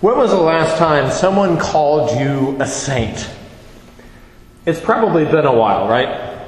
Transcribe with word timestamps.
When 0.00 0.16
was 0.16 0.30
the 0.30 0.36
last 0.36 0.78
time 0.78 1.10
someone 1.10 1.58
called 1.58 2.20
you 2.20 2.56
a 2.60 2.68
saint? 2.68 3.28
It's 4.64 4.78
probably 4.78 5.24
been 5.24 5.44
a 5.44 5.52
while, 5.52 5.88
right? 5.88 6.38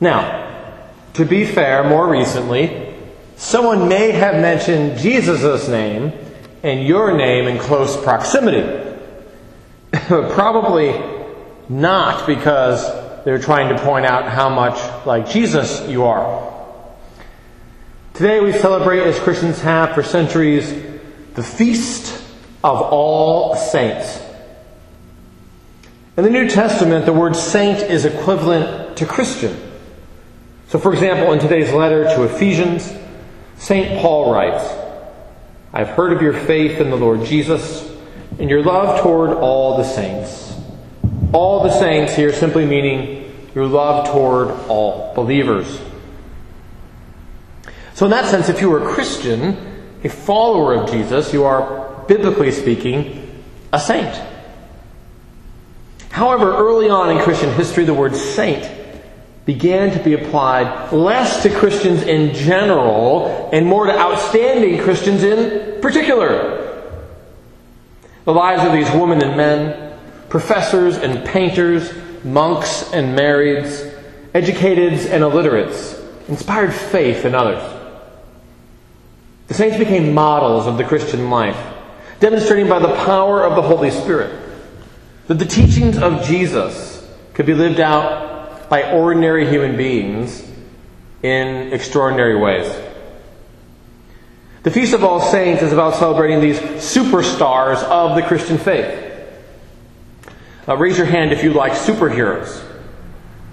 Now, 0.00 0.90
to 1.12 1.24
be 1.24 1.46
fair, 1.46 1.88
more 1.88 2.08
recently, 2.08 2.96
someone 3.36 3.88
may 3.88 4.10
have 4.10 4.34
mentioned 4.42 4.98
Jesus' 4.98 5.68
name 5.68 6.12
and 6.64 6.84
your 6.84 7.16
name 7.16 7.46
in 7.46 7.58
close 7.58 7.96
proximity. 8.02 8.90
But 9.92 10.32
probably 10.32 11.00
not 11.68 12.26
because 12.26 12.82
they're 13.24 13.38
trying 13.38 13.68
to 13.74 13.80
point 13.84 14.04
out 14.04 14.28
how 14.28 14.48
much 14.48 15.06
like 15.06 15.28
Jesus 15.28 15.88
you 15.88 16.02
are. 16.02 16.52
Today 18.14 18.40
we 18.40 18.50
celebrate, 18.50 19.04
as 19.04 19.16
Christians 19.20 19.60
have 19.60 19.94
for 19.94 20.02
centuries, 20.02 20.93
the 21.34 21.42
Feast 21.42 22.22
of 22.62 22.80
All 22.80 23.56
Saints. 23.56 24.22
In 26.16 26.22
the 26.22 26.30
New 26.30 26.48
Testament, 26.48 27.06
the 27.06 27.12
word 27.12 27.34
saint 27.34 27.78
is 27.78 28.04
equivalent 28.04 28.96
to 28.98 29.06
Christian. 29.06 29.56
So, 30.68 30.78
for 30.78 30.92
example, 30.92 31.32
in 31.32 31.40
today's 31.40 31.72
letter 31.72 32.04
to 32.04 32.22
Ephesians, 32.22 32.92
St. 33.56 34.00
Paul 34.00 34.32
writes, 34.32 34.64
I've 35.72 35.88
heard 35.88 36.12
of 36.12 36.22
your 36.22 36.32
faith 36.32 36.80
in 36.80 36.90
the 36.90 36.96
Lord 36.96 37.24
Jesus 37.24 37.90
and 38.38 38.48
your 38.48 38.62
love 38.62 39.00
toward 39.00 39.30
all 39.30 39.76
the 39.76 39.84
saints. 39.84 40.54
All 41.32 41.64
the 41.64 41.76
saints 41.76 42.14
here 42.14 42.32
simply 42.32 42.64
meaning 42.64 43.48
your 43.56 43.66
love 43.66 44.06
toward 44.06 44.50
all 44.68 45.12
believers. 45.14 45.80
So, 47.94 48.04
in 48.04 48.12
that 48.12 48.26
sense, 48.26 48.48
if 48.48 48.60
you 48.60 48.70
were 48.70 48.88
a 48.88 48.92
Christian, 48.92 49.73
a 50.04 50.08
follower 50.08 50.74
of 50.74 50.90
Jesus, 50.90 51.32
you 51.32 51.44
are, 51.44 52.04
biblically 52.06 52.50
speaking, 52.50 53.42
a 53.72 53.80
saint. 53.80 54.14
However, 56.10 56.54
early 56.54 56.88
on 56.88 57.10
in 57.10 57.18
Christian 57.22 57.52
history, 57.54 57.84
the 57.84 57.94
word 57.94 58.14
saint 58.14 58.70
began 59.46 59.96
to 59.96 60.02
be 60.02 60.14
applied 60.14 60.92
less 60.92 61.42
to 61.42 61.50
Christians 61.50 62.02
in 62.02 62.34
general 62.34 63.50
and 63.52 63.66
more 63.66 63.86
to 63.86 63.98
outstanding 63.98 64.80
Christians 64.80 65.24
in 65.24 65.80
particular. 65.80 66.60
The 68.24 68.32
lives 68.32 68.62
of 68.62 68.72
these 68.72 68.90
women 68.92 69.22
and 69.22 69.36
men, 69.36 69.98
professors 70.28 70.96
and 70.96 71.26
painters, 71.26 71.92
monks 72.24 72.92
and 72.92 73.18
marrieds, 73.18 73.92
educateds 74.34 75.10
and 75.10 75.22
illiterates, 75.22 76.00
inspired 76.28 76.72
faith 76.72 77.24
in 77.24 77.34
others. 77.34 77.83
The 79.54 79.58
saints 79.58 79.78
became 79.78 80.12
models 80.12 80.66
of 80.66 80.78
the 80.78 80.82
Christian 80.82 81.30
life, 81.30 81.56
demonstrating 82.18 82.68
by 82.68 82.80
the 82.80 82.92
power 83.06 83.44
of 83.44 83.54
the 83.54 83.62
Holy 83.62 83.92
Spirit 83.92 84.34
that 85.28 85.34
the 85.34 85.44
teachings 85.44 85.96
of 85.96 86.24
Jesus 86.24 87.08
could 87.34 87.46
be 87.46 87.54
lived 87.54 87.78
out 87.78 88.68
by 88.68 88.90
ordinary 88.90 89.48
human 89.48 89.76
beings 89.76 90.44
in 91.22 91.72
extraordinary 91.72 92.36
ways. 92.36 92.66
The 94.64 94.72
Feast 94.72 94.92
of 94.92 95.04
All 95.04 95.20
Saints 95.20 95.62
is 95.62 95.72
about 95.72 95.94
celebrating 95.94 96.40
these 96.40 96.58
superstars 96.58 97.80
of 97.84 98.16
the 98.16 98.22
Christian 98.22 98.58
faith. 98.58 99.14
Uh, 100.66 100.76
raise 100.76 100.98
your 100.98 101.06
hand 101.06 101.30
if 101.30 101.44
you 101.44 101.52
like 101.52 101.74
superheroes. 101.74 102.60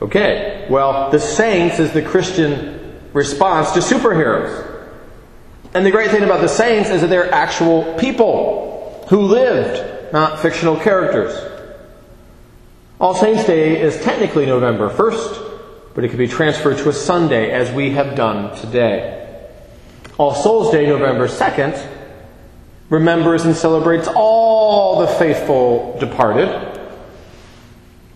Okay, 0.00 0.66
well, 0.70 1.10
the 1.10 1.20
saints 1.20 1.78
is 1.78 1.92
the 1.92 2.00
Christian 2.00 2.98
response 3.12 3.72
to 3.72 3.80
superheroes. 3.80 4.69
And 5.72 5.86
the 5.86 5.90
great 5.90 6.10
thing 6.10 6.24
about 6.24 6.40
the 6.40 6.48
saints 6.48 6.90
is 6.90 7.00
that 7.00 7.08
they're 7.08 7.32
actual 7.32 7.94
people 7.94 9.04
who 9.08 9.22
lived, 9.22 10.12
not 10.12 10.40
fictional 10.40 10.76
characters. 10.76 11.32
All 13.00 13.14
Saints' 13.14 13.44
Day 13.44 13.80
is 13.80 14.00
technically 14.02 14.46
November 14.46 14.90
1st, 14.90 15.94
but 15.94 16.04
it 16.04 16.08
can 16.08 16.18
be 16.18 16.28
transferred 16.28 16.78
to 16.78 16.88
a 16.88 16.92
Sunday 16.92 17.50
as 17.50 17.72
we 17.72 17.90
have 17.92 18.14
done 18.14 18.56
today. 18.60 19.16
All 20.18 20.34
Souls 20.34 20.70
Day, 20.70 20.86
November 20.86 21.28
2nd, 21.28 21.88
remembers 22.90 23.44
and 23.44 23.56
celebrates 23.56 24.08
all 24.14 25.00
the 25.00 25.06
faithful 25.06 25.96
departed. 25.98 26.48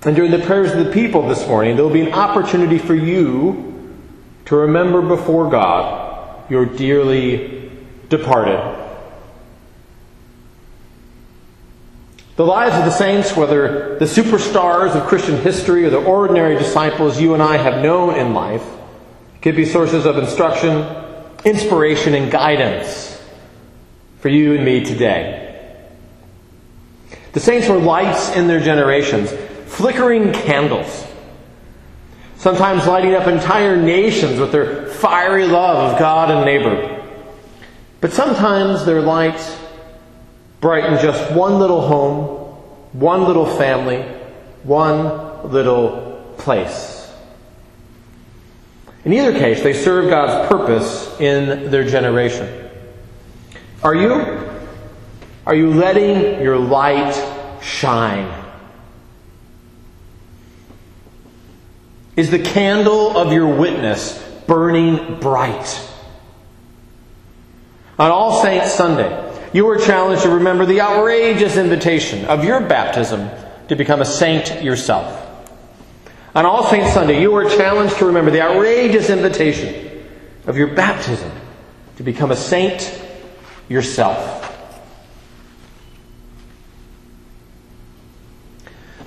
And 0.02 0.14
during 0.14 0.32
the 0.32 0.40
prayers 0.40 0.72
of 0.72 0.84
the 0.84 0.92
people 0.92 1.26
this 1.28 1.46
morning, 1.48 1.76
there 1.76 1.84
will 1.84 1.92
be 1.92 2.02
an 2.02 2.12
opportunity 2.12 2.78
for 2.78 2.94
you 2.94 3.96
to 4.44 4.56
remember 4.56 5.00
before 5.00 5.48
God 5.48 6.03
your 6.48 6.66
dearly 6.66 7.70
departed. 8.08 8.80
The 12.36 12.44
lives 12.44 12.74
of 12.74 12.84
the 12.84 12.90
saints, 12.90 13.36
whether 13.36 13.96
the 13.98 14.06
superstars 14.06 14.96
of 14.96 15.06
Christian 15.06 15.40
history 15.40 15.84
or 15.84 15.90
the 15.90 16.02
ordinary 16.02 16.56
disciples 16.56 17.20
you 17.20 17.34
and 17.34 17.42
I 17.42 17.56
have 17.56 17.82
known 17.82 18.16
in 18.16 18.34
life, 18.34 18.64
could 19.40 19.54
be 19.54 19.64
sources 19.64 20.04
of 20.04 20.18
instruction, 20.18 20.84
inspiration, 21.44 22.14
and 22.14 22.32
guidance 22.32 23.22
for 24.18 24.28
you 24.28 24.54
and 24.54 24.64
me 24.64 24.84
today. 24.84 25.40
The 27.32 27.40
saints 27.40 27.68
were 27.68 27.78
lights 27.78 28.30
in 28.30 28.48
their 28.48 28.60
generations, 28.60 29.32
flickering 29.66 30.32
candles 30.32 31.06
sometimes 32.44 32.86
lighting 32.86 33.14
up 33.14 33.26
entire 33.26 33.74
nations 33.74 34.38
with 34.38 34.52
their 34.52 34.84
fiery 34.84 35.46
love 35.46 35.94
of 35.94 35.98
God 35.98 36.30
and 36.30 36.44
neighbor. 36.44 37.02
But 38.02 38.12
sometimes 38.12 38.84
their 38.84 39.00
light 39.00 39.40
brightened 40.60 41.00
just 41.00 41.32
one 41.32 41.58
little 41.58 41.80
home, 41.80 42.52
one 42.92 43.24
little 43.24 43.46
family, 43.46 44.02
one 44.62 45.50
little 45.52 46.34
place. 46.36 47.10
In 49.06 49.14
either 49.14 49.32
case, 49.32 49.62
they 49.62 49.72
serve 49.72 50.10
God's 50.10 50.46
purpose 50.46 51.18
in 51.20 51.70
their 51.70 51.88
generation. 51.88 52.68
Are 53.82 53.94
you? 53.94 54.50
Are 55.46 55.54
you 55.54 55.72
letting 55.72 56.42
your 56.42 56.58
light 56.58 57.14
shine? 57.62 58.43
Is 62.16 62.30
the 62.30 62.38
candle 62.38 63.16
of 63.16 63.32
your 63.32 63.46
witness 63.46 64.20
burning 64.46 65.18
bright? 65.20 65.80
On 67.98 68.10
All 68.10 68.42
Saints 68.42 68.72
Sunday, 68.72 69.32
you 69.52 69.68
are 69.68 69.78
challenged 69.78 70.22
to 70.22 70.30
remember 70.30 70.66
the 70.66 70.80
outrageous 70.80 71.56
invitation 71.56 72.24
of 72.26 72.44
your 72.44 72.60
baptism 72.60 73.30
to 73.68 73.76
become 73.76 74.00
a 74.00 74.04
saint 74.04 74.62
yourself. 74.62 75.20
On 76.34 76.44
All 76.44 76.68
Saints 76.70 76.92
Sunday, 76.92 77.20
you 77.20 77.34
are 77.34 77.48
challenged 77.48 77.96
to 77.98 78.06
remember 78.06 78.30
the 78.30 78.42
outrageous 78.42 79.10
invitation 79.10 80.04
of 80.46 80.56
your 80.56 80.68
baptism 80.68 81.30
to 81.96 82.02
become 82.02 82.30
a 82.32 82.36
saint 82.36 83.00
yourself. 83.68 84.40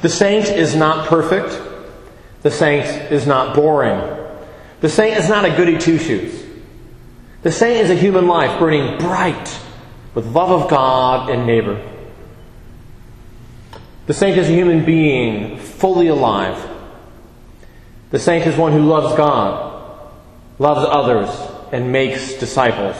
The 0.01 0.09
saint 0.09 0.45
is 0.45 0.75
not 0.75 1.07
perfect. 1.07 1.66
The 2.47 2.51
saint 2.51 3.11
is 3.11 3.27
not 3.27 3.53
boring. 3.53 3.99
The 4.79 4.87
saint 4.87 5.17
is 5.17 5.27
not 5.27 5.43
a 5.43 5.49
goody 5.49 5.77
two 5.77 5.97
shoes. 5.97 6.45
The 7.41 7.51
saint 7.51 7.83
is 7.83 7.89
a 7.89 7.93
human 7.93 8.25
life 8.25 8.57
burning 8.57 8.97
bright 8.99 9.59
with 10.15 10.27
love 10.27 10.49
of 10.49 10.69
God 10.69 11.29
and 11.29 11.45
neighbor. 11.45 11.85
The 14.05 14.13
saint 14.13 14.37
is 14.37 14.47
a 14.47 14.53
human 14.53 14.85
being 14.85 15.59
fully 15.59 16.07
alive. 16.07 16.65
The 18.11 18.19
saint 18.19 18.47
is 18.47 18.55
one 18.55 18.71
who 18.71 18.85
loves 18.85 19.13
God, 19.17 20.09
loves 20.57 20.87
others, 20.89 21.29
and 21.73 21.91
makes 21.91 22.35
disciples. 22.35 22.95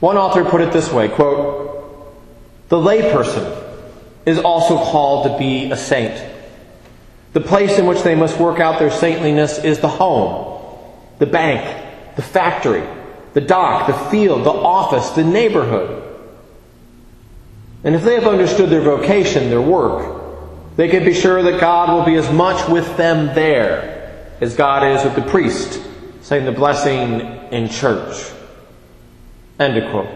One 0.00 0.16
author 0.16 0.44
put 0.44 0.60
it 0.60 0.72
this 0.72 0.90
way 0.90 1.08
quote, 1.08 2.18
The 2.68 2.78
layperson 2.78 3.62
is 4.26 4.40
also 4.40 4.76
called 4.76 5.30
to 5.30 5.38
be 5.38 5.70
a 5.70 5.76
saint. 5.76 6.27
The 7.32 7.40
place 7.40 7.78
in 7.78 7.86
which 7.86 8.02
they 8.02 8.14
must 8.14 8.38
work 8.38 8.58
out 8.58 8.78
their 8.78 8.90
saintliness 8.90 9.58
is 9.62 9.80
the 9.80 9.88
home, 9.88 10.60
the 11.18 11.26
bank, 11.26 12.16
the 12.16 12.22
factory, 12.22 12.82
the 13.34 13.40
dock, 13.40 13.86
the 13.86 14.10
field, 14.10 14.44
the 14.44 14.50
office, 14.50 15.10
the 15.10 15.24
neighborhood. 15.24 16.04
And 17.84 17.94
if 17.94 18.02
they 18.02 18.14
have 18.14 18.26
understood 18.26 18.70
their 18.70 18.80
vocation, 18.80 19.50
their 19.50 19.60
work, 19.60 20.76
they 20.76 20.88
can 20.88 21.04
be 21.04 21.12
sure 21.12 21.42
that 21.42 21.60
God 21.60 21.92
will 21.92 22.04
be 22.04 22.14
as 22.14 22.32
much 22.32 22.68
with 22.68 22.96
them 22.96 23.34
there 23.34 24.26
as 24.40 24.56
God 24.56 24.84
is 24.84 25.04
with 25.04 25.14
the 25.16 25.30
priest 25.30 25.82
saying 26.28 26.44
the 26.44 26.52
blessing 26.52 27.20
in 27.52 27.70
church. 27.70 28.30
End 29.58 29.76
of 29.78 29.90
quote. 29.90 30.08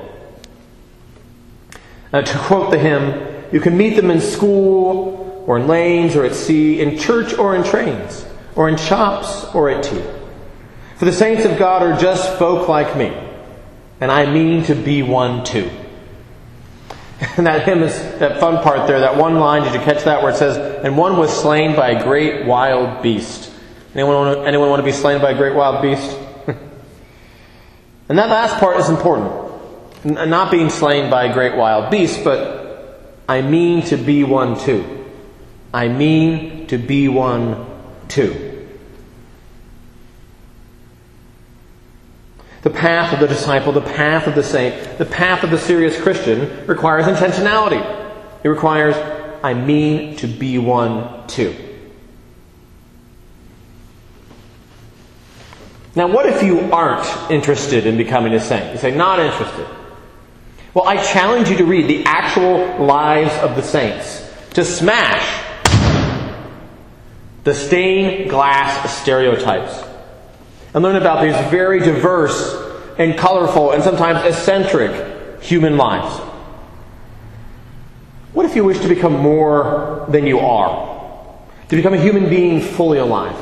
To 2.12 2.38
quote 2.41 2.70
the 2.70 2.79
hymn, 2.79 3.47
you 3.50 3.61
can 3.61 3.76
meet 3.76 3.97
them 3.97 4.11
in 4.11 4.20
school 4.20 5.23
or 5.46 5.58
in 5.58 5.66
lanes 5.66 6.16
or 6.16 6.24
at 6.24 6.34
sea, 6.34 6.80
in 6.80 6.98
church 6.98 7.34
or 7.34 7.56
in 7.56 7.64
trains, 7.64 8.24
or 8.54 8.68
in 8.68 8.76
shops 8.76 9.44
or 9.54 9.70
at 9.70 9.82
tea. 9.82 10.02
For 10.96 11.04
the 11.04 11.12
saints 11.12 11.44
of 11.44 11.58
God 11.58 11.82
are 11.82 11.98
just 11.98 12.38
folk 12.38 12.68
like 12.68 12.96
me, 12.96 13.12
and 14.00 14.10
I 14.10 14.30
mean 14.30 14.64
to 14.64 14.74
be 14.74 15.02
one 15.02 15.44
too. 15.44 15.70
And 17.36 17.46
that 17.46 17.64
hymn 17.64 17.84
is 17.84 17.94
that 18.18 18.40
fun 18.40 18.62
part 18.64 18.88
there, 18.88 19.00
that 19.00 19.16
one 19.16 19.38
line, 19.38 19.62
did 19.62 19.74
you 19.74 19.80
catch 19.80 20.04
that 20.04 20.22
where 20.22 20.32
it 20.32 20.36
says, 20.36 20.56
And 20.84 20.98
one 20.98 21.16
was 21.16 21.30
slain 21.30 21.76
by 21.76 21.90
a 21.90 22.02
great 22.02 22.46
wild 22.46 23.00
beast. 23.00 23.52
Anyone 23.94 24.14
want 24.14 24.38
to, 24.38 24.44
anyone 24.44 24.70
want 24.70 24.80
to 24.80 24.84
be 24.84 24.92
slain 24.92 25.20
by 25.20 25.30
a 25.30 25.36
great 25.36 25.54
wild 25.54 25.82
beast? 25.82 26.18
and 28.08 28.18
that 28.18 28.28
last 28.28 28.58
part 28.58 28.78
is 28.78 28.88
important. 28.88 29.30
N- 30.04 30.30
not 30.30 30.50
being 30.50 30.68
slain 30.68 31.10
by 31.10 31.26
a 31.26 31.32
great 31.32 31.56
wild 31.56 31.90
beast, 31.90 32.24
but 32.24 33.08
I 33.28 33.40
mean 33.42 33.82
to 33.86 33.96
be 33.96 34.24
one 34.24 34.58
too. 34.58 35.01
I 35.74 35.88
mean 35.88 36.66
to 36.66 36.78
be 36.78 37.08
one 37.08 37.66
too. 38.08 38.50
The 42.62 42.70
path 42.70 43.12
of 43.12 43.20
the 43.20 43.26
disciple, 43.26 43.72
the 43.72 43.80
path 43.80 44.26
of 44.26 44.34
the 44.34 44.44
saint, 44.44 44.98
the 44.98 45.04
path 45.04 45.42
of 45.42 45.50
the 45.50 45.58
serious 45.58 46.00
Christian 46.00 46.66
requires 46.66 47.06
intentionality. 47.06 47.82
It 48.44 48.48
requires, 48.48 48.94
I 49.42 49.54
mean 49.54 50.16
to 50.16 50.28
be 50.28 50.58
one 50.58 51.26
too. 51.26 51.56
Now, 55.94 56.06
what 56.06 56.26
if 56.26 56.42
you 56.42 56.72
aren't 56.72 57.30
interested 57.30 57.86
in 57.86 57.96
becoming 57.96 58.32
a 58.32 58.40
saint? 58.40 58.72
You 58.72 58.78
say, 58.78 58.96
not 58.96 59.18
interested. 59.18 59.66
Well, 60.72 60.88
I 60.88 60.96
challenge 61.02 61.50
you 61.50 61.58
to 61.58 61.64
read 61.64 61.88
the 61.88 62.04
actual 62.06 62.86
lives 62.86 63.34
of 63.38 63.56
the 63.56 63.62
saints, 63.62 64.26
to 64.54 64.64
smash 64.64 65.41
the 67.44 67.54
stained 67.54 68.30
glass 68.30 69.00
stereotypes 69.00 69.82
and 70.74 70.82
learn 70.82 70.96
about 70.96 71.22
these 71.22 71.50
very 71.50 71.80
diverse 71.80 72.54
and 72.98 73.18
colorful 73.18 73.72
and 73.72 73.82
sometimes 73.82 74.24
eccentric 74.24 75.42
human 75.42 75.76
lives. 75.76 76.18
What 78.32 78.46
if 78.46 78.56
you 78.56 78.64
wish 78.64 78.78
to 78.80 78.88
become 78.88 79.14
more 79.14 80.06
than 80.08 80.26
you 80.26 80.38
are? 80.38 80.90
To 81.68 81.76
become 81.76 81.94
a 81.94 82.00
human 82.00 82.28
being 82.28 82.60
fully 82.60 82.98
alive? 82.98 83.36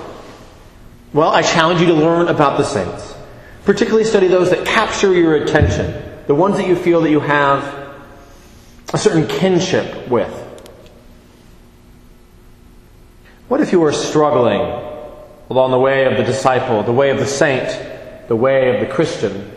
Well, 1.12 1.30
I 1.30 1.42
challenge 1.42 1.80
you 1.80 1.86
to 1.88 1.94
learn 1.94 2.28
about 2.28 2.58
the 2.58 2.64
saints. 2.64 3.14
Particularly 3.64 4.04
study 4.04 4.28
those 4.28 4.50
that 4.50 4.66
capture 4.66 5.12
your 5.12 5.36
attention, 5.36 6.02
the 6.26 6.34
ones 6.34 6.56
that 6.56 6.66
you 6.66 6.74
feel 6.74 7.00
that 7.02 7.10
you 7.10 7.20
have 7.20 7.62
a 8.92 8.98
certain 8.98 9.26
kinship 9.26 10.08
with. 10.08 10.39
What 13.50 13.60
if 13.60 13.72
you 13.72 13.82
are 13.82 13.92
struggling 13.92 14.60
along 15.50 15.72
the 15.72 15.78
way 15.80 16.04
of 16.04 16.16
the 16.16 16.22
disciple, 16.22 16.84
the 16.84 16.92
way 16.92 17.10
of 17.10 17.18
the 17.18 17.26
saint, 17.26 18.28
the 18.28 18.36
way 18.36 18.72
of 18.72 18.86
the 18.86 18.94
Christian? 18.94 19.50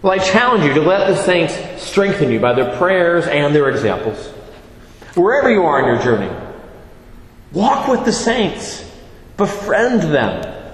Well, 0.00 0.14
I 0.14 0.18
challenge 0.18 0.64
you 0.64 0.72
to 0.72 0.80
let 0.80 1.08
the 1.08 1.22
saints 1.24 1.82
strengthen 1.82 2.32
you 2.32 2.40
by 2.40 2.54
their 2.54 2.74
prayers 2.78 3.26
and 3.26 3.54
their 3.54 3.68
examples. 3.68 4.28
Wherever 5.14 5.50
you 5.50 5.64
are 5.64 5.78
in 5.80 5.94
your 5.94 6.02
journey, 6.02 6.34
walk 7.52 7.86
with 7.86 8.06
the 8.06 8.14
saints. 8.14 8.82
Befriend 9.36 10.00
them. 10.00 10.72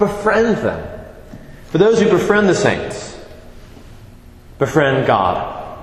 Befriend 0.00 0.56
them. 0.56 1.04
For 1.66 1.78
those 1.78 2.00
who 2.00 2.10
befriend 2.10 2.48
the 2.48 2.54
saints, 2.56 3.16
befriend 4.58 5.06
God. 5.06 5.78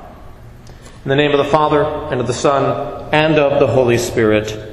In 1.05 1.07
the 1.07 1.15
name 1.15 1.31
of 1.31 1.37
the 1.37 1.49
Father, 1.49 1.85
and 2.11 2.19
of 2.19 2.27
the 2.27 2.33
Son, 2.33 3.07
and 3.13 3.35
of 3.35 3.61
the 3.61 3.67
Holy 3.67 3.97
Spirit. 3.97 4.71